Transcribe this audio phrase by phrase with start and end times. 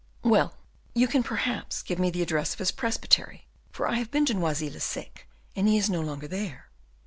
[0.23, 0.55] "Well,
[0.95, 4.33] you can, perhaps, give me the address of his presbytery, for I have been to
[4.33, 6.71] Noisy le Sec, and he is no longer there."